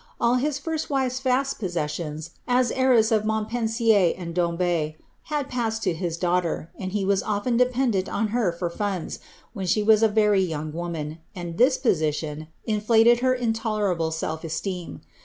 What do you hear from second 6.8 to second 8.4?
he was often de pendent on